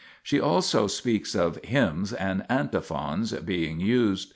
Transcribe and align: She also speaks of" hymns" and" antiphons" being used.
She 0.23 0.39
also 0.41 0.87
speaks 0.87 1.35
of" 1.35 1.59
hymns" 1.63 2.11
and" 2.13 2.43
antiphons" 2.49 3.33
being 3.51 3.79
used. 3.79 4.29